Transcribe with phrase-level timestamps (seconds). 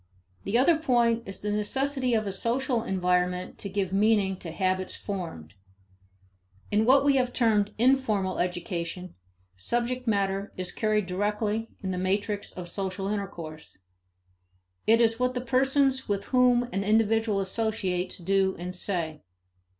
[0.45, 4.95] The other point is the necessity of a social environment to give meaning to habits
[4.95, 5.53] formed.
[6.71, 9.13] In what we have termed informal education,
[9.57, 13.77] subject matter is carried directly in the matrix of social intercourse.
[14.87, 19.21] It is what the persons with whom an individual associates do and say.